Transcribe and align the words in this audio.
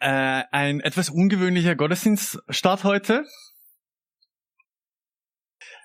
Äh, 0.00 0.44
ein 0.52 0.80
etwas 0.80 1.10
ungewöhnlicher 1.10 1.74
Gottesdienststart 1.74 2.84
heute. 2.84 3.24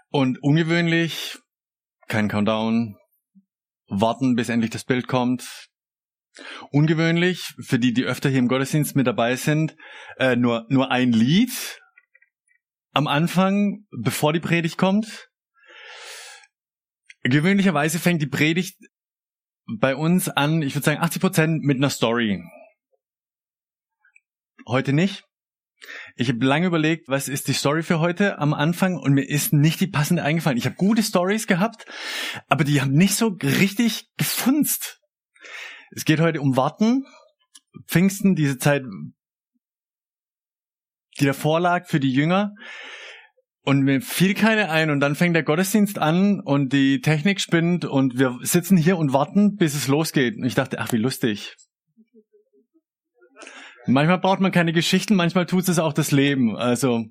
Und 0.09 0.37
ungewöhnlich, 0.43 1.39
kein 2.07 2.27
Countdown, 2.27 2.97
warten, 3.87 4.35
bis 4.35 4.49
endlich 4.49 4.69
das 4.69 4.83
Bild 4.83 5.07
kommt. 5.07 5.69
Ungewöhnlich, 6.71 7.55
für 7.59 7.79
die, 7.79 7.93
die 7.93 8.03
öfter 8.03 8.29
hier 8.29 8.39
im 8.39 8.47
Gottesdienst 8.47 8.95
mit 8.95 9.07
dabei 9.07 9.35
sind, 9.35 9.75
äh, 10.17 10.35
nur, 10.35 10.65
nur 10.69 10.91
ein 10.91 11.11
Lied 11.11 11.79
am 12.91 13.07
Anfang, 13.07 13.85
bevor 13.91 14.33
die 14.33 14.39
Predigt 14.39 14.77
kommt. 14.77 15.29
Gewöhnlicherweise 17.23 17.97
fängt 17.97 18.21
die 18.21 18.27
Predigt 18.27 18.77
bei 19.79 19.95
uns 19.95 20.29
an, 20.29 20.61
ich 20.61 20.75
würde 20.75 20.85
sagen 20.85 21.01
80 21.01 21.21
Prozent 21.21 21.63
mit 21.63 21.77
einer 21.77 21.89
Story. 21.89 22.43
Heute 24.67 24.93
nicht. 24.93 25.23
Ich 26.15 26.29
habe 26.29 26.45
lange 26.45 26.67
überlegt, 26.67 27.09
was 27.09 27.27
ist 27.27 27.47
die 27.47 27.53
Story 27.53 27.83
für 27.83 27.99
heute 27.99 28.39
am 28.39 28.53
Anfang 28.53 28.97
und 28.97 29.13
mir 29.13 29.27
ist 29.27 29.51
nicht 29.51 29.81
die 29.81 29.87
passende 29.87 30.23
eingefallen. 30.23 30.57
Ich 30.57 30.65
habe 30.65 30.75
gute 30.75 31.03
Stories 31.03 31.47
gehabt, 31.47 31.85
aber 32.47 32.63
die 32.63 32.81
haben 32.81 32.93
nicht 32.93 33.15
so 33.15 33.37
richtig 33.41 34.07
gefunzt. 34.17 35.01
Es 35.91 36.05
geht 36.05 36.19
heute 36.19 36.41
um 36.41 36.55
Warten, 36.55 37.05
Pfingsten, 37.87 38.35
diese 38.35 38.57
Zeit, 38.57 38.83
die 41.19 41.25
davor 41.25 41.59
lag 41.59 41.87
für 41.87 41.99
die 41.99 42.13
Jünger. 42.13 42.53
Und 43.65 43.81
mir 43.81 44.01
fiel 44.01 44.33
keine 44.33 44.69
ein 44.69 44.89
und 44.89 44.99
dann 44.99 45.15
fängt 45.15 45.35
der 45.35 45.43
Gottesdienst 45.43 45.97
an 45.97 46.41
und 46.41 46.73
die 46.73 46.99
Technik 46.99 47.39
spinnt 47.39 47.85
und 47.85 48.19
wir 48.19 48.37
sitzen 48.41 48.75
hier 48.75 48.97
und 48.97 49.13
warten, 49.13 49.55
bis 49.55 49.73
es 49.73 49.87
losgeht. 49.87 50.35
Und 50.35 50.43
ich 50.43 50.55
dachte, 50.55 50.79
ach, 50.79 50.91
wie 50.91 50.97
lustig. 50.97 51.55
Manchmal 53.85 54.19
braucht 54.19 54.39
man 54.39 54.51
keine 54.51 54.71
Geschichten, 54.71 55.15
manchmal 55.15 55.45
tut 55.45 55.67
es 55.67 55.79
auch 55.79 55.93
das 55.93 56.11
Leben. 56.11 56.55
Also 56.55 57.05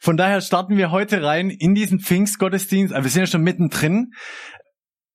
von 0.00 0.16
daher 0.16 0.40
starten 0.40 0.76
wir 0.76 0.90
heute 0.90 1.22
rein 1.22 1.50
in 1.50 1.74
diesen 1.74 2.00
Pfingstgottesdienst. 2.00 2.92
Also 2.92 3.04
wir 3.04 3.10
sind 3.10 3.22
ja 3.22 3.26
schon 3.26 3.42
mittendrin 3.42 4.12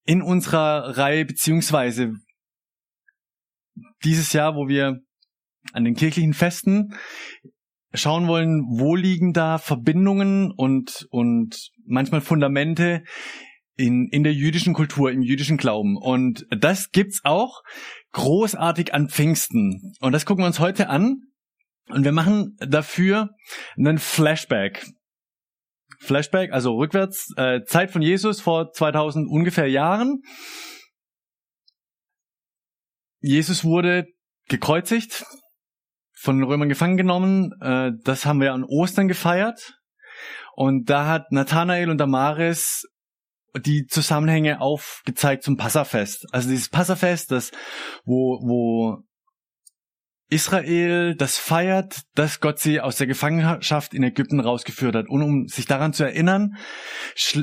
in 0.05 0.21
unserer 0.21 0.97
Reihe, 0.97 1.25
beziehungsweise 1.25 2.13
dieses 4.03 4.33
Jahr, 4.33 4.55
wo 4.55 4.67
wir 4.67 4.99
an 5.73 5.83
den 5.83 5.95
kirchlichen 5.95 6.33
Festen 6.33 6.93
schauen 7.93 8.27
wollen, 8.27 8.63
wo 8.77 8.95
liegen 8.95 9.33
da 9.33 9.57
Verbindungen 9.57 10.51
und, 10.51 11.07
und 11.11 11.69
manchmal 11.85 12.21
Fundamente 12.21 13.03
in, 13.77 14.07
in 14.09 14.23
der 14.23 14.33
jüdischen 14.33 14.73
Kultur, 14.73 15.11
im 15.11 15.21
jüdischen 15.21 15.57
Glauben. 15.57 15.97
Und 15.97 16.45
das 16.49 16.91
gibt's 16.91 17.21
auch 17.23 17.61
großartig 18.11 18.93
an 18.93 19.09
Pfingsten. 19.09 19.93
Und 19.99 20.13
das 20.13 20.25
gucken 20.25 20.43
wir 20.43 20.47
uns 20.47 20.59
heute 20.59 20.89
an. 20.89 21.21
Und 21.89 22.03
wir 22.03 22.11
machen 22.11 22.57
dafür 22.59 23.29
einen 23.77 23.99
Flashback. 23.99 24.85
Flashback, 25.99 26.51
also 26.51 26.75
rückwärts, 26.75 27.31
äh, 27.37 27.63
Zeit 27.65 27.91
von 27.91 28.01
Jesus 28.01 28.41
vor 28.41 28.71
2000 28.71 29.29
ungefähr 29.29 29.67
Jahren. 29.67 30.21
Jesus 33.19 33.63
wurde 33.63 34.05
gekreuzigt, 34.47 35.25
von 36.13 36.37
den 36.37 36.43
Römern 36.43 36.69
gefangen 36.69 36.97
genommen. 36.97 37.51
Äh, 37.61 37.91
das 38.03 38.25
haben 38.25 38.41
wir 38.41 38.53
an 38.53 38.63
Ostern 38.63 39.07
gefeiert. 39.07 39.79
Und 40.55 40.89
da 40.89 41.07
hat 41.07 41.31
Nathanael 41.31 41.89
und 41.89 41.97
Damaris 41.97 42.85
die 43.59 43.85
Zusammenhänge 43.85 44.61
aufgezeigt 44.61 45.43
zum 45.43 45.57
Passafest. 45.57 46.25
Also 46.31 46.49
dieses 46.49 46.69
Passafest, 46.69 47.31
das, 47.31 47.51
wo, 48.05 48.39
wo 48.41 49.03
Israel 50.29 51.15
das 51.15 51.37
feiert, 51.37 52.01
dass 52.15 52.39
Gott 52.39 52.59
sie 52.59 52.81
aus 52.81 52.97
der 52.97 53.07
Gefangenschaft 53.07 53.93
in 53.93 54.03
Ägypten 54.03 54.39
rausgeführt 54.39 54.95
hat. 54.95 55.07
Und 55.07 55.21
um 55.21 55.47
sich 55.47 55.65
daran 55.65 55.93
zu 55.93 56.03
erinnern, 56.03 56.57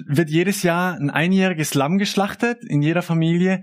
wird 0.07 0.31
jedes 0.31 0.63
Jahr 0.63 0.95
ein 0.95 1.11
einjähriges 1.11 1.75
Lamm 1.75 1.99
geschlachtet 1.99 2.59
in 2.67 2.83
jeder 2.83 3.03
Familie, 3.03 3.63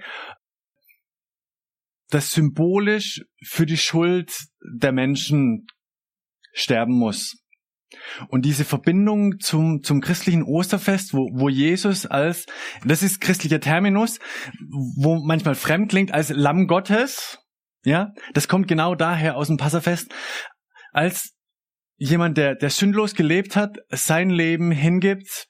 das 2.09 2.31
symbolisch 2.31 3.21
für 3.43 3.65
die 3.65 3.77
Schuld 3.77 4.33
der 4.61 4.91
Menschen 4.91 5.67
sterben 6.53 6.97
muss. 6.97 7.43
Und 8.27 8.45
diese 8.45 8.65
Verbindung 8.65 9.39
zum, 9.39 9.81
zum 9.81 10.01
christlichen 10.01 10.43
Osterfest, 10.43 11.13
wo, 11.13 11.29
wo 11.33 11.49
Jesus 11.49 12.05
als, 12.05 12.45
das 12.85 13.01
ist 13.01 13.21
christlicher 13.21 13.59
Terminus, 13.59 14.19
wo 14.97 15.15
manchmal 15.15 15.55
fremd 15.55 15.89
klingt 15.89 16.13
als 16.13 16.29
Lamm 16.29 16.67
Gottes, 16.67 17.39
ja, 17.83 18.11
das 18.33 18.47
kommt 18.47 18.67
genau 18.67 18.95
daher 18.95 19.37
aus 19.37 19.47
dem 19.47 19.57
Passafest, 19.57 20.13
als 20.91 21.35
jemand, 21.97 22.37
der, 22.37 22.55
der 22.55 22.69
sündlos 22.69 23.13
gelebt 23.15 23.55
hat, 23.55 23.77
sein 23.89 24.29
Leben 24.29 24.71
hingibt, 24.71 25.47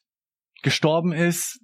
gestorben 0.61 1.13
ist, 1.13 1.59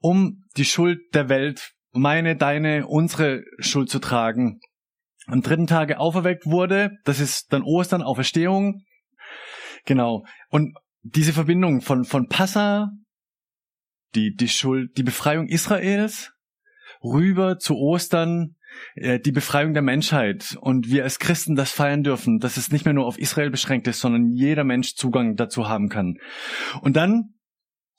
um 0.00 0.44
die 0.56 0.64
Schuld 0.64 1.00
der 1.14 1.28
Welt, 1.28 1.72
meine, 1.92 2.36
deine, 2.36 2.86
unsere 2.86 3.42
Schuld 3.58 3.90
zu 3.90 3.98
tragen. 3.98 4.60
Am 5.26 5.42
dritten 5.42 5.66
Tage 5.66 5.98
auferweckt 5.98 6.46
wurde, 6.46 6.98
das 7.04 7.20
ist 7.20 7.52
dann 7.52 7.62
Ostern, 7.62 8.02
Auferstehung, 8.02 8.82
Genau. 9.86 10.26
Und 10.50 10.76
diese 11.02 11.32
Verbindung 11.32 11.80
von, 11.80 12.04
von 12.04 12.28
Passa, 12.28 12.90
die, 14.14 14.34
die 14.34 14.48
Schuld, 14.48 14.96
die 14.98 15.02
Befreiung 15.02 15.48
Israels, 15.48 16.32
rüber 17.02 17.58
zu 17.58 17.76
Ostern, 17.76 18.56
äh, 18.94 19.20
die 19.20 19.32
Befreiung 19.32 19.72
der 19.72 19.82
Menschheit 19.82 20.56
und 20.60 20.90
wir 20.90 21.04
als 21.04 21.18
Christen 21.18 21.54
das 21.54 21.70
feiern 21.70 22.02
dürfen, 22.02 22.38
dass 22.38 22.56
es 22.56 22.72
nicht 22.72 22.84
mehr 22.84 22.94
nur 22.94 23.06
auf 23.06 23.18
Israel 23.18 23.50
beschränkt 23.50 23.86
ist, 23.86 24.00
sondern 24.00 24.26
jeder 24.30 24.64
Mensch 24.64 24.94
Zugang 24.94 25.36
dazu 25.36 25.68
haben 25.68 25.88
kann. 25.88 26.16
Und 26.82 26.96
dann, 26.96 27.34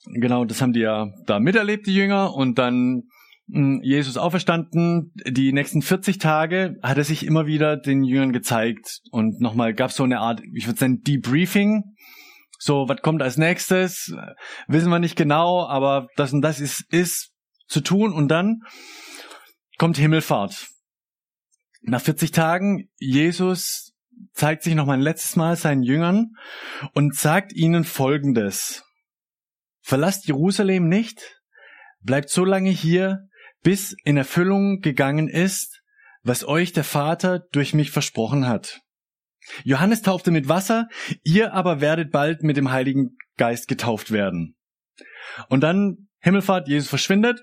genau, 0.04 0.44
das 0.44 0.60
haben 0.60 0.72
die 0.72 0.80
ja 0.80 1.08
da 1.26 1.40
miterlebt, 1.40 1.86
die 1.86 1.94
Jünger, 1.94 2.34
und 2.34 2.58
dann 2.58 3.04
Jesus 3.50 4.18
auferstanden, 4.18 5.12
die 5.26 5.52
nächsten 5.52 5.80
40 5.80 6.18
Tage 6.18 6.76
hat 6.82 6.98
er 6.98 7.04
sich 7.04 7.24
immer 7.24 7.46
wieder 7.46 7.78
den 7.78 8.04
Jüngern 8.04 8.32
gezeigt 8.32 9.00
und 9.10 9.40
nochmal 9.40 9.72
gab 9.72 9.90
es 9.90 9.96
so 9.96 10.04
eine 10.04 10.20
Art, 10.20 10.42
ich 10.54 10.66
würde 10.66 10.78
sagen, 10.78 11.02
Debriefing. 11.02 11.82
So, 12.58 12.88
was 12.88 13.00
kommt 13.00 13.22
als 13.22 13.38
nächstes? 13.38 14.14
Wissen 14.66 14.90
wir 14.90 14.98
nicht 14.98 15.16
genau, 15.16 15.66
aber 15.66 16.08
das 16.16 16.32
und 16.32 16.42
das 16.42 16.60
ist, 16.60 16.84
ist 16.92 17.32
zu 17.68 17.80
tun 17.80 18.12
und 18.12 18.28
dann 18.28 18.60
kommt 19.78 19.96
Himmelfahrt. 19.96 20.68
Nach 21.80 22.00
40 22.00 22.32
Tagen, 22.32 22.90
Jesus 22.98 23.94
zeigt 24.34 24.64
sich 24.64 24.74
noch 24.74 24.88
ein 24.88 25.00
letztes 25.00 25.36
Mal 25.36 25.56
seinen 25.56 25.82
Jüngern 25.82 26.34
und 26.92 27.14
sagt 27.14 27.52
ihnen 27.52 27.84
Folgendes. 27.84 28.84
Verlasst 29.80 30.26
Jerusalem 30.26 30.88
nicht, 30.88 31.40
bleibt 32.00 32.28
so 32.28 32.44
lange 32.44 32.70
hier, 32.70 33.27
bis 33.62 33.94
in 34.04 34.16
Erfüllung 34.16 34.80
gegangen 34.80 35.28
ist, 35.28 35.80
was 36.22 36.46
euch 36.46 36.72
der 36.72 36.84
Vater 36.84 37.40
durch 37.52 37.74
mich 37.74 37.90
versprochen 37.90 38.46
hat. 38.46 38.80
Johannes 39.64 40.02
taufte 40.02 40.30
mit 40.30 40.48
Wasser, 40.48 40.88
ihr 41.24 41.54
aber 41.54 41.80
werdet 41.80 42.10
bald 42.10 42.42
mit 42.42 42.56
dem 42.56 42.70
Heiligen 42.70 43.16
Geist 43.36 43.68
getauft 43.68 44.10
werden. 44.10 44.56
Und 45.48 45.60
dann 45.62 46.08
Himmelfahrt, 46.20 46.68
Jesus 46.68 46.88
verschwindet. 46.88 47.40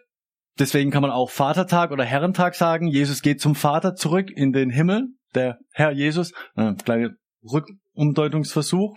Deswegen 0.60 0.92
kann 0.92 1.02
man 1.02 1.12
auch 1.12 1.32
Vatertag 1.32 1.92
oder 1.92 2.04
Herrentag 2.04 2.56
sagen. 2.56 2.88
Jesus 2.88 3.22
geht 3.22 3.42
zum 3.42 3.56
Vater 3.56 3.96
zurück 3.96 4.30
in 4.34 4.54
den 4.54 4.70
Himmel. 4.70 5.08
Der 5.34 5.60
Herr 5.74 5.92
Jesus. 5.92 6.32
Äh, 6.56 6.74
kleine 6.76 7.16
Rückumdeutungsversuch. 7.44 8.96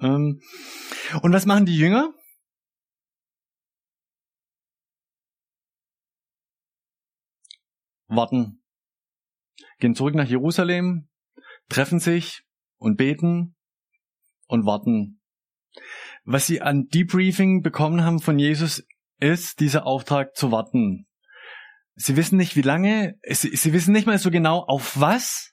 Ähm, 0.00 0.40
und 1.22 1.32
was 1.32 1.46
machen 1.46 1.66
die 1.66 1.76
Jünger? 1.76 2.10
Warten, 8.16 8.62
gehen 9.78 9.94
zurück 9.94 10.14
nach 10.14 10.28
Jerusalem, 10.28 11.08
treffen 11.68 12.00
sich 12.00 12.42
und 12.78 12.96
beten 12.96 13.56
und 14.46 14.66
warten. 14.66 15.20
Was 16.24 16.46
sie 16.46 16.62
an 16.62 16.86
Debriefing 16.88 17.62
bekommen 17.62 18.04
haben 18.04 18.20
von 18.20 18.38
Jesus 18.38 18.86
ist 19.20 19.60
dieser 19.60 19.86
Auftrag 19.86 20.36
zu 20.36 20.50
warten. 20.50 21.06
Sie 21.94 22.16
wissen 22.16 22.36
nicht, 22.36 22.56
wie 22.56 22.62
lange, 22.62 23.18
sie, 23.28 23.54
sie 23.54 23.72
wissen 23.72 23.92
nicht 23.92 24.06
mal 24.06 24.18
so 24.18 24.30
genau, 24.30 24.60
auf 24.60 24.98
was. 24.98 25.52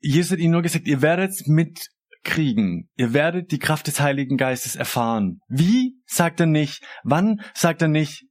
Jesus 0.00 0.32
hat 0.32 0.38
ihnen 0.38 0.52
nur 0.52 0.62
gesagt, 0.62 0.88
ihr 0.88 1.02
werdet 1.02 1.46
mitkriegen. 1.46 2.90
Ihr 2.96 3.12
werdet 3.12 3.52
die 3.52 3.58
Kraft 3.58 3.86
des 3.86 4.00
Heiligen 4.00 4.36
Geistes 4.36 4.76
erfahren. 4.76 5.40
Wie, 5.48 6.00
sagt 6.06 6.40
er 6.40 6.46
nicht. 6.46 6.84
Wann, 7.04 7.40
sagt 7.54 7.82
er 7.82 7.88
nicht. 7.88 8.24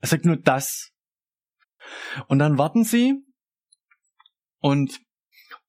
Er 0.00 0.08
sagt 0.08 0.24
nur 0.24 0.36
das. 0.36 0.91
Und 2.28 2.38
dann 2.38 2.58
warten 2.58 2.84
sie 2.84 3.14
und 4.58 5.00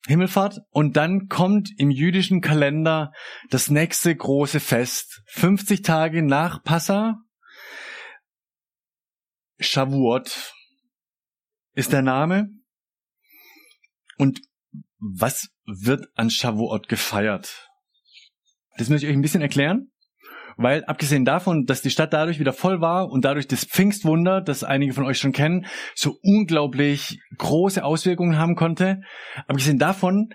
Himmelfahrt 0.06 0.60
und 0.69 0.98
dann 0.98 1.30
kommt 1.30 1.69
im 1.77 1.89
jüdischen 1.89 2.42
Kalender 2.42 3.13
das 3.50 3.69
nächste 3.69 4.13
große 4.13 4.60
Fest. 4.60 5.21
50 5.27 5.81
Tage 5.81 6.21
nach 6.24 6.62
Passa. 6.62 7.15
Shavuot 9.60 10.54
ist 11.74 11.94
der 11.94 12.01
Name. 12.01 12.50
Und 14.18 14.42
was 14.98 15.50
wird 15.66 16.07
an 16.16 16.30
Shavuot 16.30 16.89
gefeiert? 16.89 17.69
Das 18.77 18.89
möchte 18.89 19.06
ich 19.06 19.12
euch 19.12 19.18
ein 19.18 19.21
bisschen 19.21 19.42
erklären. 19.42 19.93
Weil 20.58 20.84
abgesehen 20.86 21.26
davon, 21.26 21.66
dass 21.66 21.82
die 21.82 21.90
Stadt 21.90 22.14
dadurch 22.14 22.40
wieder 22.40 22.54
voll 22.54 22.82
war 22.82 23.10
und 23.10 23.26
dadurch 23.26 23.48
das 23.48 23.66
Pfingstwunder, 23.66 24.42
das 24.42 24.64
einige 24.64 24.94
von 24.94 25.06
euch 25.06 25.18
schon 25.18 25.32
kennen, 25.32 25.66
so 25.96 26.18
unglaublich 26.22 27.20
große 27.38 27.84
Auswirkungen 27.84 28.38
haben 28.38 28.56
konnte, 28.56 29.02
abgesehen 29.48 29.80
davon 29.80 30.30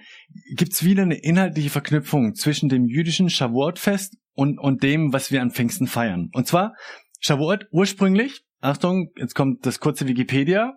gibt's 0.57 0.85
wieder 0.85 1.03
eine 1.03 1.19
inhaltliche 1.19 1.71
Verknüpfung 1.71 2.35
zwischen 2.35 2.69
dem 2.69 2.87
jüdischen 2.87 3.31
Shavuot-Fest 3.31 4.17
und, 4.35 4.59
und 4.59 4.83
dem, 4.83 5.13
was 5.13 5.31
wir 5.31 5.43
an 5.43 5.51
Pfingsten 5.51 5.87
feiern. 5.87 6.31
Und 6.33 6.47
zwar 6.47 6.75
Shavuot 7.21 7.67
ursprünglich, 7.71 8.43
Achtung, 8.61 9.11
jetzt 9.17 9.35
kommt 9.35 9.67
das 9.67 9.81
kurze 9.81 10.07
Wikipedia, 10.07 10.75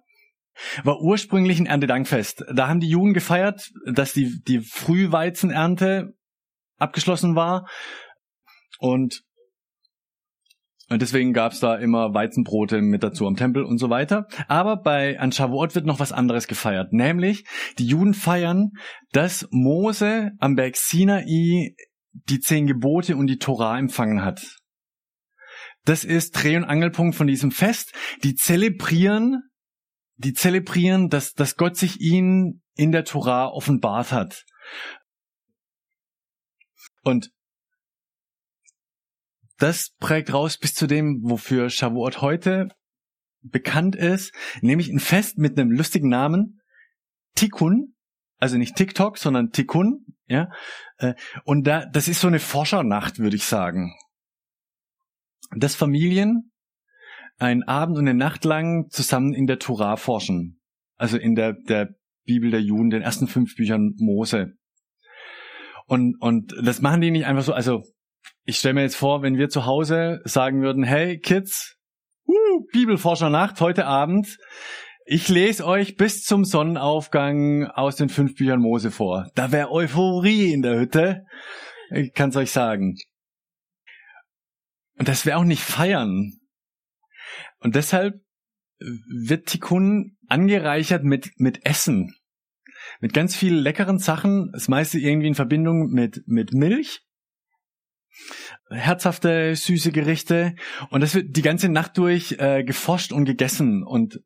war 0.84 1.00
ursprünglich 1.00 1.60
ein 1.60 1.66
Erntedankfest. 1.66 2.46
Da 2.54 2.68
haben 2.68 2.80
die 2.80 2.90
Juden 2.90 3.14
gefeiert, 3.14 3.72
dass 3.86 4.14
die, 4.14 4.42
die 4.48 4.60
Frühweizenernte 4.60 6.14
abgeschlossen 6.78 7.36
war 7.36 7.68
und 8.80 9.24
und 10.92 11.02
deswegen 11.02 11.32
gab's 11.32 11.62
da 11.62 11.76
immer 11.76 12.14
Weizenbrote 12.14 12.82
mit 12.82 13.02
dazu 13.02 13.26
am 13.26 13.38
Tempel 13.38 13.64
und 13.64 13.78
so 13.78 13.90
weiter. 13.90 14.28
Aber 14.50 14.76
bei 14.76 15.18
an 15.18 15.32
Shavuot 15.32 15.74
wird 15.74 15.86
noch 15.86 16.02
was 16.02 16.12
anderes 16.12 16.48
gefeiert. 16.48 16.92
Nämlich, 16.92 17.46
die 17.80 17.86
Juden 17.86 18.14
feiern, 18.14 18.72
dass 19.14 19.48
Mose 19.52 20.32
am 20.40 20.56
Berg 20.56 20.76
Sinai 20.76 21.76
die 22.12 22.40
zehn 22.42 22.68
Gebote 22.68 23.16
und 23.16 23.28
die 23.28 23.38
Torah 23.38 23.80
empfangen 23.80 24.22
hat. 24.22 24.58
Das 25.86 26.04
ist 26.04 26.32
Dreh- 26.32 26.58
und 26.58 26.66
Angelpunkt 26.66 27.16
von 27.16 27.28
diesem 27.28 27.52
Fest. 27.52 27.94
Die 28.26 28.36
zelebrieren, 28.36 29.44
die 30.18 30.34
zelebrieren, 30.34 31.08
dass, 31.08 31.32
dass 31.32 31.56
Gott 31.56 31.78
sich 31.78 32.02
ihnen 32.02 32.62
in 32.76 32.92
der 32.92 33.06
Torah 33.06 33.48
offenbart 33.48 34.12
hat. 34.12 34.44
Und 37.04 37.32
das 39.62 39.92
prägt 40.00 40.34
raus 40.34 40.58
bis 40.58 40.74
zu 40.74 40.88
dem, 40.88 41.20
wofür 41.24 41.70
Shavuot 41.70 42.22
heute 42.22 42.70
bekannt 43.42 43.96
ist, 43.96 44.34
nämlich 44.62 44.90
ein 44.90 45.00
Fest 45.00 45.38
mit 45.38 45.58
einem 45.58 45.72
lustigen 45.72 46.10
Namen, 46.10 46.62
Tikkun, 47.36 47.96
also 48.38 48.58
nicht 48.58 48.76
TikTok, 48.76 49.18
sondern 49.18 49.52
Tikkun, 49.52 50.06
ja. 50.26 50.50
Äh, 50.98 51.14
und 51.44 51.68
da, 51.68 51.86
das 51.86 52.08
ist 52.08 52.22
so 52.22 52.28
eine 52.28 52.40
Forschernacht, 52.40 53.20
würde 53.20 53.36
ich 53.36 53.46
sagen. 53.46 53.94
Dass 55.56 55.76
Familien 55.76 56.52
einen 57.38 57.64
Abend 57.64 57.98
und 57.98 58.08
eine 58.08 58.18
Nacht 58.18 58.46
lang 58.46 58.90
zusammen 58.90 59.34
in 59.34 59.48
der 59.48 59.60
Torah 59.60 59.96
forschen. 59.96 60.60
Also 60.98 61.18
in 61.18 61.36
der, 61.36 61.54
der 61.54 61.90
Bibel 62.26 62.52
der 62.52 62.62
Juden, 62.62 62.90
den 62.90 63.02
ersten 63.02 63.28
fünf 63.28 63.56
Büchern 63.56 63.94
Mose. 63.98 64.54
Und, 65.86 66.16
und 66.20 66.56
das 66.64 66.82
machen 66.82 67.02
die 67.02 67.12
nicht 67.12 67.26
einfach 67.26 67.44
so, 67.44 67.54
also 67.54 67.84
ich 68.44 68.58
stelle 68.58 68.74
mir 68.74 68.82
jetzt 68.82 68.96
vor, 68.96 69.22
wenn 69.22 69.38
wir 69.38 69.50
zu 69.50 69.66
Hause 69.66 70.22
sagen 70.26 70.62
würden, 70.62 70.84
hey 70.84 71.20
Kids, 71.20 71.78
uh, 72.28 72.66
Bibelforschernacht 72.72 73.62
heute 73.62 73.86
Abend, 73.86 74.38
ich 75.06 75.28
lese 75.28 75.66
euch 75.66 75.96
bis 75.96 76.24
zum 76.24 76.46
Sonnenaufgang 76.46 77.66
aus 77.68 77.96
den 77.96 78.10
fünf 78.10 78.36
Büchern 78.36 78.62
Mose 78.62 78.92
vor. 78.92 79.30
Da 79.36 79.52
wäre 79.52 79.72
Euphorie 79.72 80.54
in 80.54 80.62
der 80.62 80.80
Hütte. 80.80 81.26
Ich 81.92 82.14
kann's 82.14 82.36
euch 82.36 82.52
sagen. 82.52 82.96
Und 84.98 85.08
das 85.08 85.26
wäre 85.26 85.38
auch 85.38 85.44
nicht 85.44 85.64
feiern. 85.64 86.40
Und 87.60 87.76
deshalb 87.76 88.22
wird 88.80 89.48
Tikkun 89.48 90.18
angereichert 90.28 91.04
mit, 91.04 91.32
mit 91.38 91.66
Essen. 91.66 92.16
Mit 93.00 93.14
ganz 93.14 93.36
vielen 93.36 93.58
leckeren 93.58 93.98
Sachen. 93.98 94.52
Das 94.54 94.68
meiste 94.68 95.00
irgendwie 95.00 95.28
in 95.28 95.36
Verbindung 95.36 95.90
mit, 95.92 96.22
mit 96.28 96.54
Milch 96.54 97.02
herzhafte, 98.70 99.56
süße 99.56 99.92
Gerichte. 99.92 100.56
Und 100.90 101.02
das 101.02 101.16
wird 101.16 101.36
die 101.36 101.42
ganze 101.42 101.70
Nacht 101.70 101.98
durch 101.98 102.34
äh, 102.40 102.64
geforscht 102.64 103.12
und 103.12 103.26
gegessen. 103.26 103.84
Und 103.84 104.22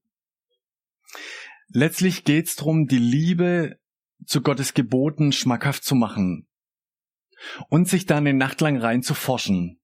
letztlich 1.68 2.24
geht's 2.24 2.56
drum, 2.56 2.88
die 2.88 2.98
Liebe 2.98 3.78
zu 4.26 4.42
Gottes 4.42 4.74
Geboten 4.74 5.32
schmackhaft 5.32 5.84
zu 5.84 5.96
machen. 5.96 6.48
Und 7.70 7.88
sich 7.88 8.06
da 8.06 8.18
eine 8.18 8.34
Nacht 8.34 8.62
lang 8.62 8.78
rein 8.78 9.04
zu 9.04 9.14
forschen. 9.14 9.80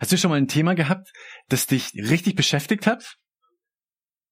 Hast 0.00 0.12
du 0.12 0.18
schon 0.18 0.30
mal 0.30 0.36
ein 0.36 0.48
Thema 0.48 0.74
gehabt, 0.74 1.12
das 1.48 1.66
dich 1.66 1.94
richtig 1.94 2.34
beschäftigt 2.34 2.86
hat? 2.86 3.16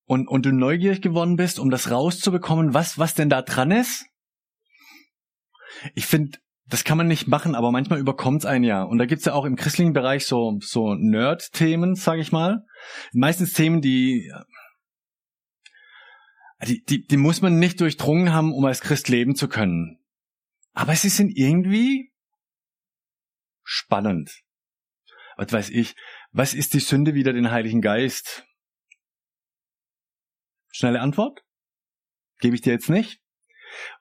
Und, 0.05 0.29
und 0.29 0.46
du 0.46 0.52
neugierig 0.52 1.02
geworden 1.02 1.37
bist, 1.37 1.58
um 1.58 1.70
das 1.70 1.90
rauszubekommen, 1.90 2.75
was, 2.75 2.99
was 2.99 3.14
denn 3.14 3.29
da 3.29 3.43
dran 3.43 3.70
ist? 3.70 4.06
Ich 5.94 6.06
finde, 6.06 6.38
das 6.68 6.82
kann 6.82 6.98
man 6.98 7.06
nicht 7.06 7.28
machen, 7.28 7.54
aber 7.54 7.70
manchmal 7.70 8.00
überkommt 8.00 8.42
es 8.42 8.46
einen 8.46 8.64
ja. 8.64 8.82
Und 8.82 8.98
da 8.98 9.06
gibt's 9.06 9.24
ja 9.24 9.34
auch 9.34 9.44
im 9.44 9.56
christlichen 9.56 9.92
Bereich 9.92 10.26
so, 10.26 10.58
so 10.60 10.94
Nerd-Themen, 10.94 11.94
sage 11.94 12.20
ich 12.20 12.32
mal. 12.32 12.64
Meistens 13.12 13.52
Themen, 13.52 13.80
die, 13.80 14.32
die, 16.66 16.82
die, 16.82 17.06
die 17.06 17.16
muss 17.16 17.40
man 17.40 17.58
nicht 17.58 17.80
durchdrungen 17.80 18.32
haben, 18.32 18.52
um 18.52 18.64
als 18.64 18.80
Christ 18.80 19.08
leben 19.08 19.36
zu 19.36 19.48
können. 19.48 19.98
Aber 20.72 20.96
sie 20.96 21.08
sind 21.08 21.36
irgendwie 21.36 22.12
spannend. 23.62 24.42
Was 25.36 25.52
weiß 25.52 25.70
ich, 25.70 25.94
was 26.32 26.52
ist 26.52 26.74
die 26.74 26.80
Sünde 26.80 27.14
wieder 27.14 27.32
den 27.32 27.50
Heiligen 27.50 27.80
Geist? 27.80 28.44
Schnelle 30.70 31.00
Antwort? 31.00 31.44
Gebe 32.41 32.56
ich 32.56 32.62
dir 32.62 32.72
jetzt 32.72 32.91
nicht. 32.91 33.20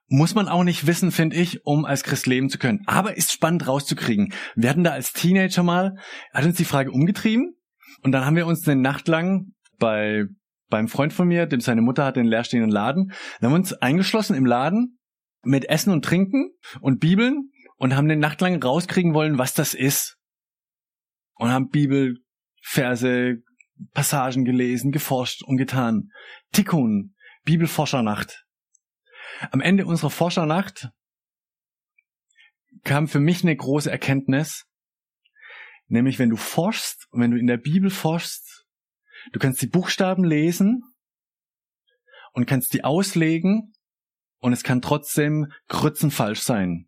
Muss 0.08 0.36
man 0.36 0.48
auch 0.48 0.64
nicht 0.64 0.86
wissen, 0.86 1.12
finde 1.12 1.36
ich, 1.36 1.66
um 1.66 1.84
als 1.84 2.04
Christ 2.04 2.28
leben 2.28 2.50
zu 2.50 2.60
können. 2.60 2.84
Aber 2.86 3.18
ist 3.18 3.32
spannend 3.32 3.68
rauszukriegen. 3.68 4.34
Wir 4.56 4.70
hatten 4.70 4.84
da 4.84 4.92
als 4.92 5.14
Teenager 5.14 5.64
mal, 5.64 5.96
hat 6.32 6.46
uns 6.46 6.58
die 6.58 6.66
Frage 6.66 6.92
umgetrieben 6.92 7.56
und 8.04 8.12
dann 8.12 8.26
haben 8.26 8.36
wir 8.36 8.46
uns 8.46 8.68
eine 8.68 8.80
Nacht 8.80 9.08
lang 9.08 9.54
bei 9.80 10.26
beim 10.70 10.88
Freund 10.88 11.14
von 11.14 11.28
mir, 11.28 11.46
dem 11.46 11.60
seine 11.60 11.82
Mutter 11.82 12.06
hat 12.06 12.16
den 12.16 12.26
leerstehenden 12.26 12.72
Laden, 12.72 13.12
dann 13.40 13.48
haben 13.48 13.54
wir 13.54 13.60
uns 13.60 13.74
eingeschlossen 13.74 14.36
im 14.36 14.46
Laden 14.46 15.00
mit 15.44 15.70
Essen 15.70 15.92
und 15.92 16.04
Trinken 16.04 16.52
und 16.82 17.00
Bibeln 17.00 17.52
und 17.78 17.96
haben 17.96 18.10
eine 18.10 18.20
Nacht 18.20 18.42
lang 18.42 18.62
rauskriegen 18.62 19.14
wollen, 19.14 19.38
was 19.38 19.54
das 19.54 19.74
ist. 19.74 20.18
Und 21.36 21.52
haben 21.52 21.70
Bibelverse, 21.70 23.38
Passagen 23.94 24.46
gelesen, 24.46 24.92
geforscht 24.92 25.44
und 25.44 25.58
getan. 25.58 26.10
Tikkun, 26.52 27.14
Bibelforschernacht. 27.44 28.45
Am 29.52 29.62
Ende 29.62 29.86
unserer 29.86 30.10
Forschernacht 30.10 30.90
kam 32.84 33.08
für 33.08 33.20
mich 33.20 33.44
eine 33.44 33.56
große 33.56 33.92
Erkenntnis, 33.92 34.66
nämlich 35.88 36.20
wenn 36.20 36.30
du 36.30 36.38
forschst 36.38 37.08
und 37.12 37.22
wenn 37.22 37.32
du 37.32 37.38
in 37.38 37.48
der 37.48 37.58
Bibel 37.58 37.90
forschst, 37.90 38.66
du 39.32 39.40
kannst 39.40 39.62
die 39.62 39.68
Buchstaben 39.68 40.24
lesen 40.24 40.84
und 42.34 42.46
kannst 42.46 42.74
die 42.74 42.84
auslegen 42.84 43.74
und 44.40 44.54
es 44.54 44.64
kann 44.64 44.82
trotzdem 44.82 45.52
grützenfalsch 45.68 46.42
sein. 46.42 46.88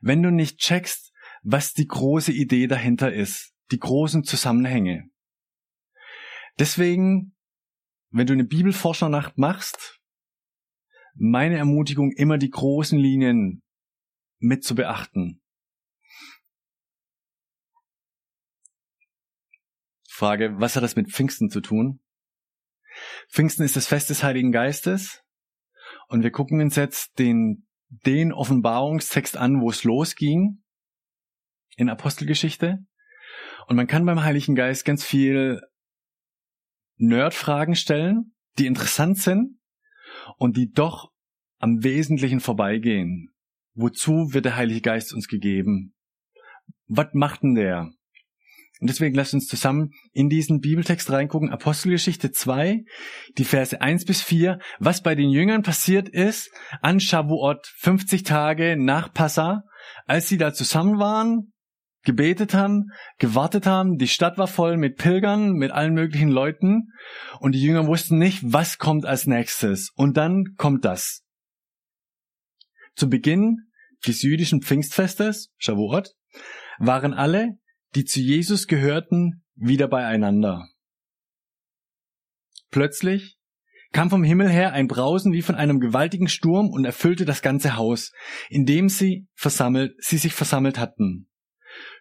Wenn 0.00 0.22
du 0.22 0.30
nicht 0.30 0.58
checkst, 0.58 1.12
was 1.42 1.72
die 1.72 1.86
große 1.86 2.32
Idee 2.32 2.66
dahinter 2.66 3.12
ist, 3.12 3.54
die 3.70 3.78
großen 3.78 4.24
Zusammenhänge. 4.24 5.08
Deswegen, 6.58 7.34
wenn 8.10 8.26
du 8.26 8.32
eine 8.32 8.44
Bibelforschernacht 8.44 9.38
machst, 9.38 9.99
meine 11.14 11.56
Ermutigung, 11.56 12.12
immer 12.12 12.38
die 12.38 12.50
großen 12.50 12.98
Linien 12.98 13.62
mit 14.38 14.64
zu 14.64 14.74
beachten. 14.74 15.42
Frage, 20.08 20.54
was 20.58 20.76
hat 20.76 20.82
das 20.82 20.96
mit 20.96 21.10
Pfingsten 21.10 21.50
zu 21.50 21.60
tun? 21.60 22.00
Pfingsten 23.30 23.64
ist 23.64 23.76
das 23.76 23.86
Fest 23.86 24.10
des 24.10 24.22
Heiligen 24.22 24.52
Geistes 24.52 25.22
und 26.08 26.22
wir 26.22 26.30
gucken 26.30 26.60
uns 26.60 26.76
jetzt 26.76 27.18
den, 27.18 27.66
den 27.88 28.32
Offenbarungstext 28.32 29.36
an, 29.36 29.60
wo 29.60 29.70
es 29.70 29.84
losging 29.84 30.62
in 31.76 31.88
Apostelgeschichte. 31.88 32.78
Und 33.66 33.76
man 33.76 33.86
kann 33.86 34.04
beim 34.04 34.22
Heiligen 34.22 34.54
Geist 34.54 34.84
ganz 34.84 35.04
viel 35.04 35.60
Nerdfragen 36.96 37.76
stellen, 37.76 38.34
die 38.58 38.66
interessant 38.66 39.18
sind 39.18 39.59
und 40.40 40.56
die 40.56 40.72
doch 40.72 41.12
am 41.58 41.84
Wesentlichen 41.84 42.40
vorbeigehen. 42.40 43.28
Wozu 43.74 44.32
wird 44.32 44.46
der 44.46 44.56
Heilige 44.56 44.80
Geist 44.80 45.12
uns 45.12 45.28
gegeben? 45.28 45.94
Was 46.88 47.08
macht 47.12 47.42
denn 47.42 47.54
der? 47.54 47.90
Und 48.80 48.88
deswegen 48.88 49.14
lasst 49.14 49.34
uns 49.34 49.46
zusammen 49.46 49.90
in 50.12 50.30
diesen 50.30 50.60
Bibeltext 50.60 51.10
reingucken. 51.10 51.50
Apostelgeschichte 51.50 52.32
2, 52.32 52.82
die 53.36 53.44
Verse 53.44 53.78
1 53.78 54.06
bis 54.06 54.22
4. 54.22 54.58
Was 54.78 55.02
bei 55.02 55.14
den 55.14 55.28
Jüngern 55.28 55.62
passiert 55.62 56.08
ist 56.08 56.50
an 56.80 56.98
Shavuot, 56.98 57.66
50 57.76 58.22
Tage 58.22 58.76
nach 58.78 59.12
Passa, 59.12 59.64
als 60.06 60.28
sie 60.28 60.38
da 60.38 60.54
zusammen 60.54 60.98
waren, 60.98 61.52
gebetet 62.02 62.54
haben, 62.54 62.90
gewartet 63.18 63.66
haben, 63.66 63.98
die 63.98 64.08
Stadt 64.08 64.38
war 64.38 64.46
voll 64.46 64.76
mit 64.76 64.96
Pilgern, 64.96 65.52
mit 65.52 65.70
allen 65.70 65.94
möglichen 65.94 66.30
Leuten 66.30 66.92
und 67.38 67.52
die 67.52 67.62
Jünger 67.62 67.86
wussten 67.86 68.18
nicht, 68.18 68.40
was 68.42 68.78
kommt 68.78 69.04
als 69.04 69.26
nächstes. 69.26 69.90
Und 69.94 70.16
dann 70.16 70.54
kommt 70.56 70.84
das. 70.84 71.22
Zu 72.94 73.08
Beginn 73.08 73.70
des 74.06 74.22
jüdischen 74.22 74.62
Pfingstfestes, 74.62 75.52
Shavuot, 75.58 76.14
waren 76.78 77.12
alle, 77.12 77.58
die 77.94 78.04
zu 78.04 78.20
Jesus 78.20 78.66
gehörten, 78.66 79.44
wieder 79.54 79.88
beieinander. 79.88 80.68
Plötzlich 82.70 83.36
kam 83.92 84.10
vom 84.10 84.22
Himmel 84.22 84.48
her 84.48 84.72
ein 84.72 84.86
Brausen 84.86 85.32
wie 85.32 85.42
von 85.42 85.56
einem 85.56 85.80
gewaltigen 85.80 86.28
Sturm 86.28 86.68
und 86.70 86.84
erfüllte 86.84 87.24
das 87.24 87.42
ganze 87.42 87.76
Haus, 87.76 88.12
in 88.48 88.64
dem 88.64 88.88
sie 88.88 89.26
versammelt, 89.34 89.92
sie 89.98 90.18
sich 90.18 90.32
versammelt 90.32 90.78
hatten. 90.78 91.29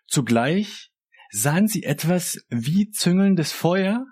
Zugleich 0.10 0.92
sahen 1.32 1.68
sie 1.68 1.84
etwas 1.84 2.44
wie 2.50 2.90
züngelndes 2.90 3.52
Feuer, 3.52 4.06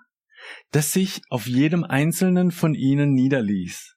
das 0.70 0.92
sich 0.92 1.20
auf 1.28 1.48
jedem 1.48 1.82
einzelnen 1.82 2.52
von 2.52 2.74
ihnen 2.74 3.14
niederließ. 3.14 3.96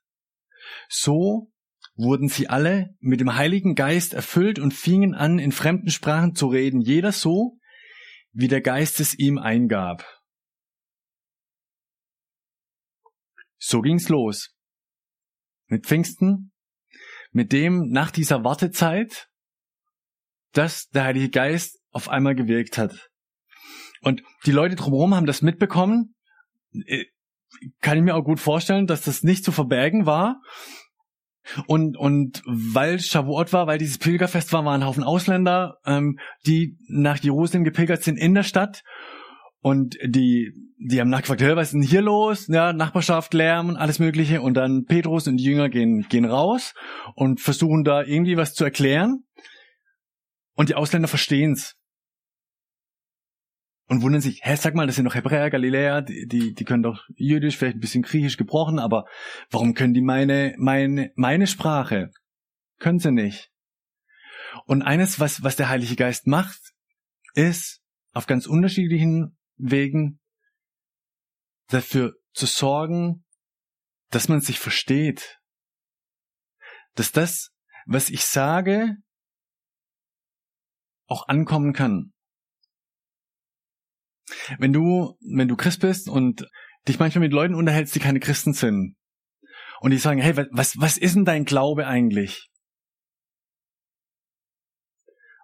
So 0.90 1.52
wurden 1.96 2.28
sie 2.28 2.50
alle 2.50 2.96
mit 3.00 3.20
dem 3.20 3.36
Heiligen 3.36 3.76
Geist 3.76 4.14
erfüllt 4.14 4.58
und 4.58 4.74
fingen 4.74 5.14
an, 5.14 5.38
in 5.38 5.52
fremden 5.52 5.92
Sprachen 5.92 6.34
zu 6.34 6.48
reden, 6.48 6.82
jeder 6.82 7.12
so, 7.12 7.60
wie 8.32 8.48
der 8.48 8.62
Geist 8.62 9.00
es 9.00 9.14
ihm 9.14 9.38
eingab. 9.38 10.04
So 13.60 13.82
ging's 13.82 14.10
los. 14.10 14.56
Mit 15.68 15.86
Pfingsten, 15.86 16.52
mit 17.32 17.52
dem 17.52 17.90
nach 17.90 18.10
dieser 18.10 18.44
Wartezeit, 18.44 19.30
dass 20.52 20.88
der 20.90 21.04
Heilige 21.04 21.30
Geist 21.30 21.81
auf 21.92 22.10
einmal 22.10 22.36
gewirkt 22.36 22.78
hat. 22.78 23.10
Und 24.02 24.24
die 24.46 24.52
Leute 24.52 24.76
drumherum 24.76 25.16
haben 25.16 25.26
das 25.26 25.42
mitbekommen. 25.42 26.16
Äh, 26.86 27.06
kann 27.82 27.98
ich 27.98 28.04
mir 28.04 28.16
auch 28.16 28.24
gut 28.24 28.40
vorstellen, 28.40 28.88
dass 28.88 29.02
das 29.02 29.24
nicht 29.24 29.44
zu 29.44 29.52
verbergen 29.52 30.06
war. 30.06 30.42
Und, 31.68 31.98
und 31.98 32.42
weil 32.46 33.00
Shavuot 33.00 33.52
war, 33.52 33.68
weil 33.68 33.78
dieses 33.78 33.98
Pilgerfest 33.98 34.54
war, 34.54 34.64
waren 34.64 34.82
ein 34.82 34.88
Haufen 34.88 35.04
Ausländer, 35.04 35.78
ähm, 35.86 36.18
die 36.46 36.78
nach 36.88 37.18
Jerusalem 37.18 37.64
gepilgert 37.64 38.04
sind 38.04 38.18
in 38.18 38.34
der 38.34 38.44
Stadt. 38.44 38.84
Und 39.60 39.96
die, 40.04 40.54
die 40.78 41.00
haben 41.00 41.10
nachgefragt, 41.10 41.42
hey, 41.42 41.56
was 41.56 41.68
ist 41.68 41.74
denn 41.74 41.82
hier 41.82 42.02
los? 42.02 42.48
Ja, 42.48 42.74
Nachbarschaft, 42.74 43.34
Lärm 43.34 43.70
und 43.70 43.78
alles 43.78 44.00
Mögliche. 44.00 44.42
Und 44.42 44.56
dann 44.56 44.86
Petrus 44.86 45.28
und 45.28 45.38
die 45.38 45.44
Jünger 45.44 45.70
gehen, 45.70 46.08
gehen 46.10 46.26
raus 46.26 46.74
und 47.16 47.42
versuchen 47.42 47.84
da 47.84 48.04
irgendwie 48.04 48.38
was 48.38 48.54
zu 48.54 48.64
erklären. 48.64 49.24
Und 50.56 50.70
die 50.70 50.76
Ausländer 50.76 51.08
verstehen's 51.08 51.76
und 53.92 54.04
wundern 54.04 54.22
sich, 54.22 54.40
hä, 54.44 54.56
sag 54.56 54.74
mal, 54.74 54.88
das 54.88 54.96
sind 54.96 55.04
doch 55.04 55.16
Hebräer, 55.16 55.50
Galiläer, 55.50 56.02
die, 56.02 56.26
die, 56.26 56.54
die 56.54 56.64
können 56.64 56.82
doch 56.82 57.04
Jüdisch, 57.18 57.58
vielleicht 57.58 57.76
ein 57.76 57.82
bisschen 57.82 58.04
Griechisch 58.04 58.38
gebrochen, 58.38 58.80
aber 58.80 59.04
warum 59.50 59.74
können 59.74 59.94
die 59.94 60.02
meine, 60.02 60.56
meine, 60.58 61.12
meine 61.16 61.46
Sprache? 61.46 62.10
Können 62.80 63.00
sie 63.00 63.12
nicht. 63.12 63.52
Und 64.66 64.82
eines, 64.82 65.20
was, 65.20 65.44
was 65.44 65.58
der 65.58 65.68
Heilige 65.68 65.98
Geist 65.98 66.26
macht, 66.26 66.58
ist, 67.34 67.82
auf 68.14 68.28
ganz 68.28 68.48
unterschiedlichen 68.48 69.38
Wegen 69.58 70.22
dafür 71.68 72.14
zu 72.32 72.46
sorgen, 72.46 73.26
dass 74.10 74.30
man 74.30 74.40
sich 74.40 74.58
versteht. 74.58 75.42
Dass 76.96 77.12
das, 77.12 77.50
was 77.86 78.10
ich 78.10 78.24
sage, 78.24 78.96
auch 81.08 81.28
ankommen 81.28 81.74
kann. 81.74 82.14
Wenn 84.58 84.74
du, 84.74 85.18
wenn 85.22 85.48
du 85.48 85.56
Christ 85.56 85.82
bist 85.82 86.10
und 86.10 86.48
dich 86.88 87.00
manchmal 87.00 87.22
mit 87.22 87.34
Leuten 87.34 87.56
unterhältst, 87.56 87.96
die 87.96 88.00
keine 88.00 88.20
Christen 88.20 88.54
sind, 88.54 88.96
und 89.82 89.90
die 89.90 89.98
sagen, 89.98 90.22
hey, 90.22 90.38
was, 90.52 90.80
was 90.80 90.98
ist 90.98 91.16
denn 91.16 91.26
dein 91.26 91.44
Glaube 91.44 91.88
eigentlich? 91.88 92.50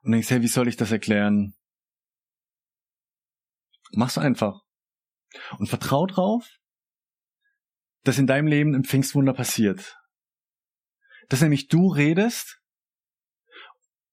Und 0.03 0.12
denkst, 0.12 0.29
hey, 0.29 0.41
wie 0.44 0.48
soll 0.48 0.67
ich 0.67 0.77
das 0.77 0.91
erklären? 0.91 1.56
Mach's 3.91 4.20
einfach. 4.20 4.62
Und 5.58 5.67
vertrau 5.67 6.06
drauf, 6.06 6.48
dass 8.03 8.20
in 8.20 8.27
deinem 8.27 8.48
Leben 8.48 8.75
ein 8.75 8.84
Pfingstwunder 8.84 9.34
passiert. 9.34 9.98
Dass 11.29 11.41
nämlich 11.41 11.67
du 11.67 11.88
redest 11.88 12.62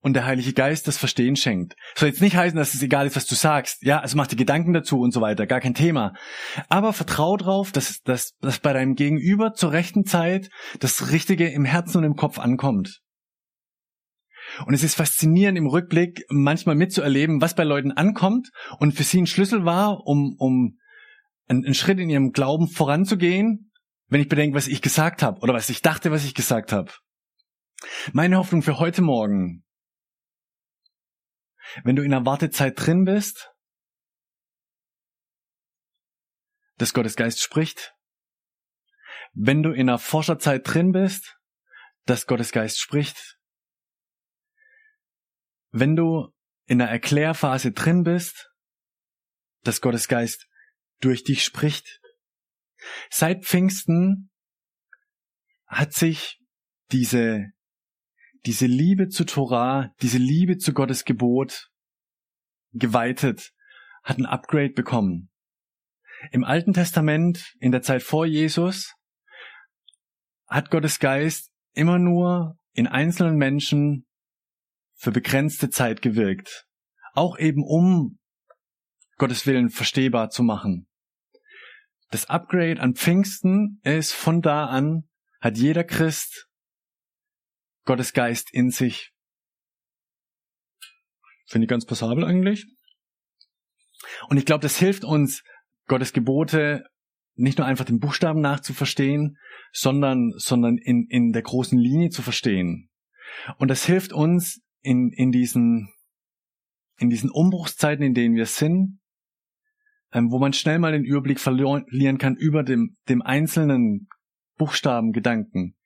und 0.04 0.12
der 0.12 0.26
Heilige 0.26 0.52
Geist 0.52 0.87
das 0.87 0.99
Verstehen 0.99 1.34
schenkt. 1.34 1.76
Soll 1.94 2.11
jetzt 2.11 2.20
nicht 2.20 2.37
heißen, 2.37 2.58
dass 2.58 2.75
es 2.75 2.82
egal 2.82 3.06
ist, 3.06 3.16
was 3.16 3.25
du 3.25 3.34
sagst. 3.34 3.82
Ja, 3.82 4.00
also 4.00 4.18
mach 4.18 4.26
dir 4.26 4.37
Gedanken 4.37 4.75
dazu 4.75 5.00
und 5.00 5.12
so 5.12 5.23
weiter, 5.23 5.46
gar 5.46 5.61
kein 5.61 5.73
Thema. 5.73 6.12
Aber 6.68 6.92
vertrau 6.92 7.38
drauf, 7.38 7.73
dass, 7.73 8.02
dass, 8.02 8.32
dass 8.42 8.58
bei 8.58 8.75
deinem 8.75 8.96
Gegenüber 8.96 9.54
zur 9.54 9.73
rechten 9.73 10.04
Zeit 10.04 10.50
das 10.78 11.11
Richtige 11.11 11.49
im 11.49 11.64
Herzen 11.64 11.99
und 11.99 12.04
im 12.04 12.16
Kopf 12.16 12.38
ankommt. 12.38 13.00
Und 14.66 14.75
es 14.75 14.84
ist 14.84 14.94
faszinierend 14.94 15.56
im 15.56 15.66
Rückblick 15.66 16.26
manchmal 16.28 16.76
mitzuerleben, 16.76 17.40
was 17.40 17.54
bei 17.54 17.64
Leuten 17.64 17.90
ankommt 17.90 18.50
und 18.78 18.92
für 18.92 19.04
sie 19.04 19.23
ein 19.23 19.26
Schlüssel 19.26 19.64
war, 19.64 20.06
um, 20.06 20.37
um 20.38 20.76
einen, 21.49 21.64
einen 21.64 21.75
Schritt 21.75 21.99
in 21.99 22.11
ihrem 22.11 22.32
Glauben 22.32 22.68
voranzugehen, 22.68 23.73
wenn 24.08 24.20
ich 24.20 24.28
bedenke, 24.28 24.54
was 24.54 24.68
ich 24.68 24.82
gesagt 24.82 25.23
habe 25.23 25.40
oder 25.40 25.54
was 25.54 25.70
ich 25.70 25.80
dachte, 25.80 26.11
was 26.11 26.26
ich 26.26 26.34
gesagt 26.34 26.73
habe. 26.73 26.92
Meine 28.12 28.37
Hoffnung 28.37 28.61
für 28.61 28.78
heute 28.78 29.00
Morgen 29.00 29.64
wenn 31.83 31.97
du 31.97 32.02
in 32.02 32.11
der 32.11 32.26
Wartezeit 32.26 32.75
drin 32.76 33.04
bist, 33.04 33.52
dass 36.76 36.92
Gottes 36.92 37.16
Geist 37.16 37.40
spricht. 37.40 37.94
Wenn 39.33 39.62
du 39.62 39.73
in 39.73 39.87
der 39.87 39.99
Forscherzeit 39.99 40.62
drin 40.64 40.92
bist, 40.92 41.37
dass 42.04 42.26
Gottes 42.26 42.52
Geist 42.52 42.80
spricht. 42.80 43.38
Wenn 45.71 45.97
du 45.97 46.33
in 46.66 46.78
der 46.78 46.88
Erklärphase 46.88 47.73
drin 47.73 48.04
bist, 48.04 48.50
dass 49.62 49.80
Gottes 49.80 50.09
Geist 50.09 50.47
durch 51.00 51.25
dich 51.25 51.44
spricht. 51.44 52.00
Seit 53.11 53.44
Pfingsten 53.44 54.30
hat 55.66 55.92
sich 55.92 56.40
diese 56.92 57.52
diese 58.46 58.66
Liebe 58.66 59.08
zu 59.08 59.24
Torah, 59.24 59.94
diese 60.02 60.18
Liebe 60.18 60.58
zu 60.58 60.72
Gottes 60.72 61.04
Gebot 61.04 61.70
geweitet, 62.72 63.52
hat 64.02 64.18
ein 64.18 64.26
Upgrade 64.26 64.72
bekommen. 64.72 65.30
Im 66.30 66.44
Alten 66.44 66.72
Testament, 66.72 67.54
in 67.58 67.72
der 67.72 67.82
Zeit 67.82 68.02
vor 68.02 68.26
Jesus, 68.26 68.94
hat 70.46 70.70
Gottes 70.70 70.98
Geist 70.98 71.50
immer 71.72 71.98
nur 71.98 72.58
in 72.72 72.86
einzelnen 72.86 73.36
Menschen 73.36 74.06
für 74.94 75.10
begrenzte 75.10 75.70
Zeit 75.70 76.02
gewirkt. 76.02 76.66
Auch 77.12 77.38
eben 77.38 77.62
um 77.64 78.18
Gottes 79.16 79.46
Willen 79.46 79.70
verstehbar 79.70 80.30
zu 80.30 80.42
machen. 80.42 80.88
Das 82.10 82.28
Upgrade 82.28 82.80
an 82.80 82.94
Pfingsten 82.94 83.80
ist 83.82 84.12
von 84.12 84.40
da 84.40 84.66
an, 84.66 85.08
hat 85.40 85.56
jeder 85.56 85.84
Christ 85.84 86.48
Gottes 87.84 88.12
Geist 88.12 88.52
in 88.52 88.70
sich. 88.70 89.12
Finde 91.46 91.66
ich 91.66 91.68
ganz 91.68 91.84
passabel 91.84 92.24
eigentlich. 92.24 92.66
Und 94.28 94.36
ich 94.36 94.46
glaube, 94.46 94.62
das 94.62 94.78
hilft 94.78 95.04
uns, 95.04 95.42
Gottes 95.86 96.12
Gebote 96.12 96.84
nicht 97.36 97.58
nur 97.58 97.66
einfach 97.66 97.84
den 97.84 97.98
Buchstaben 97.98 98.40
nach 98.40 98.60
zu 98.60 98.72
verstehen, 98.72 99.36
sondern, 99.72 100.32
sondern 100.36 100.78
in, 100.78 101.06
in 101.08 101.32
der 101.32 101.42
großen 101.42 101.78
Linie 101.78 102.10
zu 102.10 102.22
verstehen. 102.22 102.88
Und 103.58 103.68
das 103.68 103.84
hilft 103.84 104.12
uns 104.12 104.62
in, 104.82 105.10
in 105.10 105.32
diesen, 105.32 105.92
in 106.96 107.10
diesen 107.10 107.30
Umbruchszeiten, 107.30 108.04
in 108.04 108.14
denen 108.14 108.36
wir 108.36 108.46
sind, 108.46 109.00
ähm, 110.12 110.30
wo 110.30 110.38
man 110.38 110.52
schnell 110.52 110.78
mal 110.78 110.92
den 110.92 111.04
Überblick 111.04 111.40
verlieren 111.40 112.18
kann 112.18 112.36
über 112.36 112.62
dem, 112.62 112.96
dem 113.08 113.20
einzelnen 113.20 114.08
Buchstaben, 114.56 115.12
Gedanken 115.12 115.76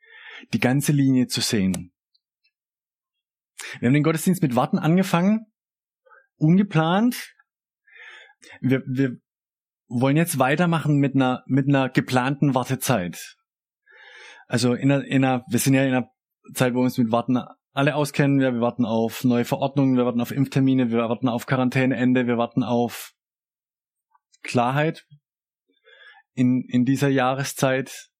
die 0.52 0.61
ganze 0.61 0.92
Linie 0.92 1.26
zu 1.26 1.40
sehen. 1.40 1.92
Wir 3.80 3.88
haben 3.88 3.95
den 3.95 4.02
Gottesdienst 4.02 4.42
mit 4.42 4.57
Warten 4.57 4.78
angefangen, 4.78 5.47
ungeplant. 6.37 7.35
wir, 8.61 8.83
wir 8.87 9.16
wollen 9.88 10.16
jetzt 10.16 10.38
weitermachen 10.38 10.97
mit 10.99 11.14
einer, 11.14 11.42
mit 11.47 11.68
einer 11.68 11.88
geplanten 11.88 12.54
Wartezeit. 12.54 13.37
Also 14.47 14.75
in 14.75 14.92
einer, 14.92 15.04
in 15.04 15.25
einer, 15.25 15.45
wir 15.49 15.59
sind 15.59 15.75
ja 15.75 15.85
in 15.85 15.95
einer 15.95 16.11
Zeit, 16.54 16.75
wo 16.75 16.78
wir 16.78 16.85
uns 16.85 16.99
mit 16.99 17.11
Warten 17.11 17.38
alle 17.73 17.95
auskennen. 17.95 18.40
Wir, 18.40 18.52
wir 18.52 18.61
warten 18.61 18.85
auf 18.85 19.25
neue 19.25 19.45
Verordnungen, 19.45 19.97
wir 19.97 20.04
warten 20.04 20.21
auf 20.21 20.30
Impftermine, 20.30 20.90
wir 20.90 20.99
warten 20.99 21.28
auf 21.28 21.47
Quarantäneende, 21.47 22.26
wir 22.26 22.38
warten 22.38 22.62
auf 22.62 23.12
Klarheit 24.42 25.04
in, 26.35 26.64
in 26.68 26.85
dieser 26.85 27.09
Jahreszeit, 27.09 28.11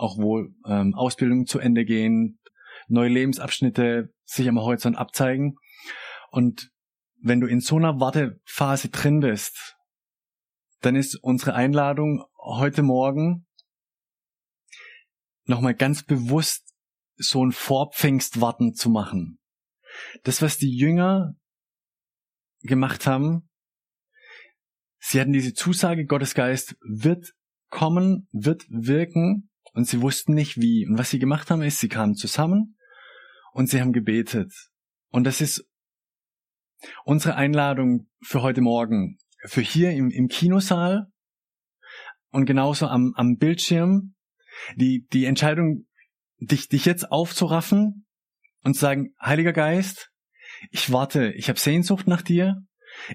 auch 0.00 0.16
wo 0.16 0.46
ähm, 0.66 0.94
Ausbildungen 0.94 1.46
zu 1.46 1.58
Ende 1.58 1.84
gehen, 1.84 2.40
neue 2.88 3.10
Lebensabschnitte 3.10 4.12
sich 4.24 4.48
am 4.48 4.58
Horizont 4.58 4.96
abzeigen. 4.96 5.56
Und 6.30 6.70
wenn 7.22 7.40
du 7.40 7.46
in 7.46 7.60
so 7.60 7.76
einer 7.76 8.00
Wartephase 8.00 8.88
drin 8.88 9.20
bist, 9.20 9.76
dann 10.80 10.96
ist 10.96 11.16
unsere 11.16 11.54
Einladung 11.54 12.24
heute 12.38 12.82
Morgen 12.82 13.46
nochmal 15.44 15.74
ganz 15.74 16.02
bewusst 16.02 16.74
so 17.16 17.44
ein 17.44 17.52
Vorpfingstwarten 17.52 18.72
zu 18.72 18.88
machen. 18.88 19.38
Das, 20.22 20.40
was 20.40 20.56
die 20.56 20.74
Jünger 20.74 21.34
gemacht 22.62 23.06
haben, 23.06 23.50
sie 24.98 25.20
hatten 25.20 25.32
diese 25.32 25.52
Zusage, 25.52 26.06
Gottes 26.06 26.34
Geist 26.34 26.78
wird 26.80 27.34
kommen, 27.68 28.28
wird 28.32 28.64
wirken 28.70 29.49
und 29.72 29.86
sie 29.86 30.00
wussten 30.00 30.34
nicht 30.34 30.60
wie. 30.60 30.86
Und 30.86 30.98
was 30.98 31.10
sie 31.10 31.18
gemacht 31.18 31.50
haben, 31.50 31.62
ist, 31.62 31.78
sie 31.78 31.88
kamen 31.88 32.14
zusammen 32.14 32.76
und 33.52 33.68
sie 33.68 33.80
haben 33.80 33.92
gebetet. 33.92 34.52
Und 35.08 35.24
das 35.24 35.40
ist 35.40 35.64
unsere 37.04 37.34
Einladung 37.34 38.08
für 38.22 38.42
heute 38.42 38.60
Morgen, 38.60 39.18
für 39.46 39.60
hier 39.60 39.92
im, 39.92 40.10
im 40.10 40.28
Kinosaal 40.28 41.06
und 42.30 42.46
genauso 42.46 42.86
am, 42.86 43.12
am 43.16 43.36
Bildschirm. 43.36 44.14
Die, 44.76 45.06
die 45.12 45.24
Entscheidung, 45.24 45.86
dich, 46.38 46.68
dich 46.68 46.84
jetzt 46.84 47.10
aufzuraffen 47.10 48.06
und 48.62 48.74
zu 48.74 48.80
sagen, 48.80 49.14
Heiliger 49.22 49.52
Geist, 49.52 50.10
ich 50.70 50.92
warte, 50.92 51.32
ich 51.32 51.48
habe 51.48 51.58
Sehnsucht 51.58 52.06
nach 52.06 52.22
dir, 52.22 52.62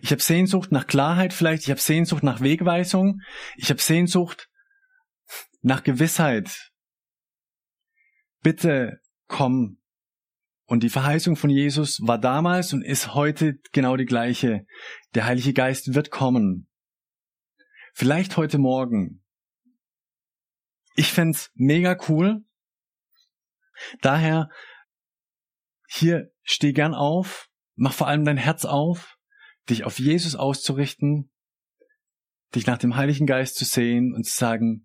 ich 0.01 0.12
habe 0.12 0.21
Sehnsucht 0.21 0.71
nach 0.71 0.88
Klarheit 0.88 1.33
vielleicht, 1.33 1.63
ich 1.63 1.69
habe 1.69 1.79
Sehnsucht 1.79 2.24
nach 2.24 2.41
Wegweisung, 2.41 3.19
ich 3.57 3.69
habe 3.69 3.81
Sehnsucht 3.81 4.50
nach 5.65 5.84
Gewissheit. 5.84 6.72
Bitte 8.41 9.01
komm 9.27 9.81
und 10.65 10.84
die 10.84 10.89
Verheißung 10.89 11.36
von 11.36 11.50
Jesus 11.50 12.00
war 12.03 12.19
damals 12.19 12.72
und 12.72 12.84
ist 12.84 13.15
heute 13.15 13.55
genau 13.72 13.98
die 13.98 14.05
gleiche. 14.05 14.67
Der 15.15 15.25
Heilige 15.25 15.53
Geist 15.53 15.95
wird 15.95 16.12
kommen. 16.12 16.69
Vielleicht 17.93 18.38
heute 18.38 18.60
Morgen. 18.60 19.24
Ich 20.95 21.12
fände 21.12 21.39
mega 21.55 21.98
cool. 22.10 22.45
Daher, 24.01 24.50
hier 25.88 26.31
steh 26.43 26.74
gern 26.74 26.93
auf, 26.93 27.50
mach 27.74 27.93
vor 27.93 28.07
allem 28.07 28.24
dein 28.24 28.38
Herz 28.38 28.65
auf, 28.65 29.17
dich 29.67 29.84
auf 29.84 29.98
Jesus 29.98 30.36
auszurichten, 30.36 31.31
dich 32.53 32.67
nach 32.67 32.77
dem 32.77 32.95
Heiligen 32.95 33.25
Geist 33.25 33.55
zu 33.55 33.65
sehen 33.65 34.13
und 34.13 34.25
zu 34.25 34.38
sagen, 34.38 34.85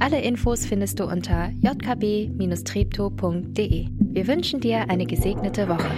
Alle 0.00 0.20
Infos 0.20 0.66
findest 0.66 0.98
du 1.00 1.04
unter 1.04 1.50
jkb-treptow.de. 1.60 3.86
Wir 3.98 4.26
wünschen 4.26 4.60
dir 4.60 4.90
eine 4.90 5.06
gesegnete 5.06 5.66
Woche. 5.68 5.88